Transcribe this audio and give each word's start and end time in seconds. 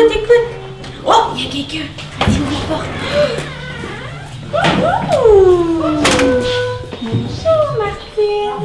avec 0.00 0.24
eux. 0.30 0.44
Vas-y, 1.04 2.40
ouvre 2.40 2.52
la 2.52 2.60
porte. 2.68 2.88
Bonjour, 7.02 7.62
Martine. 7.78 8.58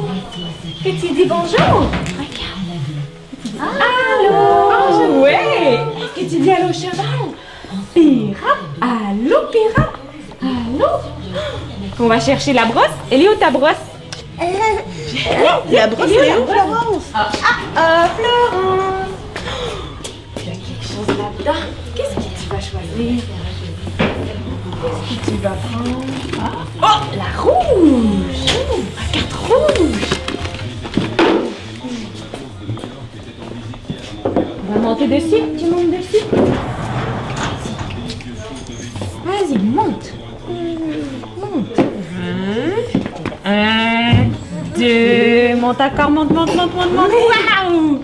Que 0.82 0.90
tu 0.90 1.08
dis 1.14 1.26
bonjour? 1.26 1.90
Regarde. 2.16 2.70
Allô? 3.60 5.20
Ouais. 5.20 5.78
Que 6.14 6.20
tu 6.20 6.36
dis 6.38 6.50
allô, 6.50 6.72
cheval? 6.72 7.28
Pirate. 7.94 8.64
Allô, 8.80 9.38
pirate. 9.50 9.96
Allô? 10.42 10.90
On 11.98 12.08
va 12.08 12.20
chercher 12.20 12.52
la 12.52 12.66
brosse. 12.66 12.96
Elle 13.10 13.22
est 13.22 13.28
où 13.28 13.34
ta 13.34 13.50
brosse? 13.50 13.74
La 15.70 15.86
brosse 15.86 16.10
Elle 16.10 16.24
est 16.28 16.38
où? 16.38 16.46
Florence? 16.46 17.04
Ah, 17.14 17.30
ah, 17.76 18.08
Florence. 18.16 18.85
Qu'est-ce 22.96 23.26
que 25.20 25.30
tu 25.30 25.36
vas 25.42 25.50
prendre? 25.50 26.00
Oh, 26.82 27.00
la 27.14 27.30
rouge! 27.42 28.46
La 28.96 29.04
carte 29.12 29.34
rouge! 29.34 30.06
On 34.24 34.72
va 34.72 34.78
monter 34.80 35.08
dessus. 35.08 35.44
Tu 35.58 35.64
montes 35.66 35.90
dessus. 35.90 36.24
Vas-y, 39.26 39.58
monte. 39.58 40.14
Monte. 41.38 41.80
Un, 43.44 44.30
deux. 44.78 45.56
Monte 45.60 45.80
encore, 45.82 46.10
monte, 46.10 46.30
monte, 46.32 46.54
monte, 46.56 46.74
monte, 46.74 46.92
monte. 46.94 47.12
Waouh! 47.12 48.00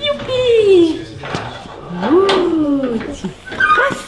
Youpi! 0.00 1.00
Ouh, 2.12 2.98
tu 3.14 3.26
brosses, 3.56 4.04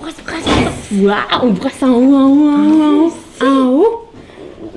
brosse, 0.00 0.20
brosse, 0.26 0.83
Waouh! 1.02 1.50
Brosse 1.52 1.82
en 1.82 1.90
haut, 1.90 2.14
en 2.14 2.28
haut, 2.28 2.50
en 2.50 3.06
haut. 3.06 3.12
En 3.42 3.66
haut. 3.68 4.08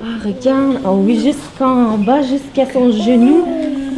Ah, 0.02 0.18
regarde. 0.24 0.80
Oh 0.84 0.96
oui, 1.04 1.20
jusqu'en 1.20 1.98
bas, 1.98 2.22
jusqu'à 2.22 2.66
son 2.72 2.90
genou. 2.90 3.46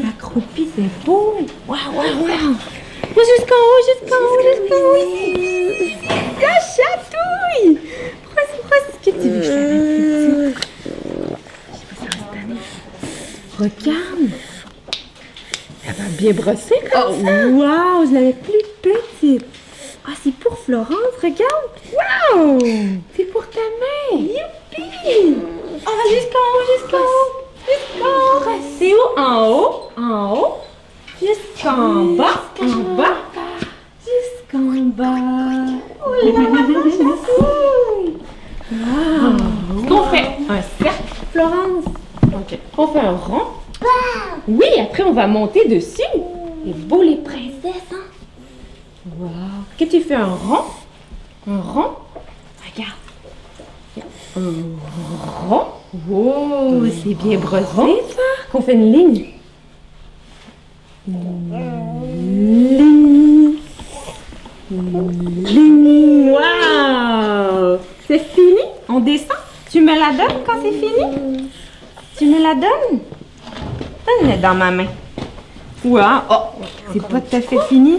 Accroupi, 0.08 0.68
c'est 0.76 1.04
beau. 1.06 1.34
Waouh, 1.66 1.78
waouh, 1.94 2.24
waouh. 2.26 2.56
Oh, 3.16 3.20
Jusqu'en 3.36 3.56
haut, 3.56 3.82
jusqu'en 3.88 4.16
haut, 4.16 4.42
jusqu'en 4.50 4.76
haut. 4.76 5.00
La 6.40 6.54
chatouille. 6.60 7.78
Brosse, 8.24 8.54
brosse. 8.64 8.90
Qu'est-ce 9.02 9.16
que 9.16 9.22
tu 9.22 9.28
veux 9.28 9.40
que 9.40 9.46
je 9.46 10.54
Regarde. 13.62 14.30
Elle 15.86 15.94
va 15.94 16.08
bien 16.18 16.32
brosser 16.32 16.80
comme 16.92 17.24
ça. 17.24 17.46
Waouh, 17.48 18.06
je 18.08 18.14
l'avais 18.14 18.34
plus 18.34 18.62
petite. 18.82 19.46
Ah, 20.06 20.12
c'est 20.22 20.34
pour 20.34 20.58
Florence, 20.58 21.16
regarde. 21.22 21.70
C'est 23.16 23.24
pour 23.24 23.44
ta 23.48 23.60
main. 23.60 24.18
Youpi. 24.18 25.36
Ah, 25.86 25.90
jusqu'en 26.08 26.38
haut, 26.38 26.64
jusqu'en 26.78 26.98
haut. 26.98 27.30
Jusqu'en 27.66 28.06
haut. 28.06 28.60
C'est 28.78 28.94
où? 28.94 29.20
En 29.20 29.48
haut. 29.48 29.90
En 29.96 30.34
haut. 30.34 30.56
Jusqu'en 31.20 32.04
bas. 32.16 32.44
En 32.60 32.96
bas. 32.96 33.16
Jusqu'en 34.04 34.82
bas. 34.96 35.04
Oh 36.06 36.12
là 36.12 36.30
là, 36.30 36.60
chatouille. 36.90 38.16
Wow. 38.72 39.88
Qu'on 39.88 40.02
fait 40.04 40.28
un 40.48 40.62
cercle, 40.82 41.14
Florence. 41.32 41.84
Ok. 42.32 42.58
On 42.78 42.86
fait 42.86 43.00
un 43.00 43.16
rond. 43.16 43.46
Oui, 44.46 44.66
après 44.80 45.02
on 45.02 45.12
va 45.12 45.26
monter 45.26 45.66
dessus. 45.68 46.02
C'est 46.64 46.76
beau 46.86 47.02
les 47.02 47.16
princesses, 47.16 47.92
hein? 47.92 48.04
Wow. 49.18 49.28
Que 49.78 49.84
tu 49.84 50.00
fais 50.00 50.14
un 50.14 50.26
rond? 50.26 50.64
Un 51.48 51.60
rond? 51.60 51.90
Wow, 56.08 56.86
c'est 57.02 57.14
bien 57.14 57.38
brossé 57.38 58.02
ça. 58.10 58.22
Qu'on 58.52 58.62
fait 58.62 58.74
une 58.74 58.92
ligne. 58.92 59.26
Ligne. 61.08 62.68
Ligne. 64.70 66.30
Wow. 66.30 67.78
C'est 68.06 68.20
fini? 68.20 68.64
On 68.88 69.00
descend? 69.00 69.36
Tu 69.70 69.80
me 69.80 69.94
la 69.98 70.12
donnes 70.12 70.42
quand 70.46 70.60
c'est 70.62 70.72
fini? 70.72 71.50
Tu 72.16 72.26
me 72.26 72.40
la 72.42 72.54
donnes? 72.54 73.00
Donne-la 74.06 74.36
dans 74.36 74.54
ma 74.54 74.70
main. 74.70 74.86
Wow. 75.84 76.22
Oh, 76.30 76.34
c'est 76.92 77.02
pas 77.06 77.20
tout 77.20 77.36
à 77.36 77.40
fait 77.40 77.60
fini. 77.68 77.98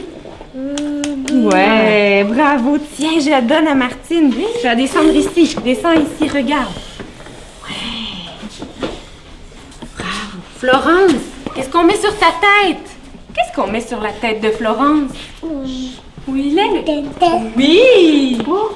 Ouais, 1.31 2.25
bravo. 2.27 2.77
Tiens, 2.95 3.19
je 3.19 3.29
la 3.29 3.41
donne 3.41 3.67
à 3.67 3.75
Martine. 3.75 4.33
Je 4.61 4.67
vais 4.67 4.75
descendre 4.75 5.15
ici. 5.15 5.55
Descends 5.63 5.93
ici, 5.93 6.29
regarde. 6.29 6.73
Ouais. 7.63 8.59
Bravo. 9.97 10.37
Florence, 10.57 11.21
qu'est-ce 11.55 11.69
qu'on 11.69 11.83
met 11.83 11.95
sur 11.95 12.15
ta 12.17 12.27
tête? 12.27 12.89
Qu'est-ce 13.33 13.55
qu'on 13.55 13.71
met 13.71 13.81
sur 13.81 14.01
la 14.01 14.11
tête 14.11 14.41
de 14.41 14.49
Florence? 14.49 15.11
Oui, 15.41 15.97
il 16.27 16.59
est. 16.59 17.03
Oui! 17.55 18.37
Oh, 18.47 18.71